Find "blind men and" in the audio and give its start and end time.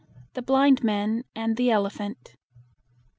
0.41-1.57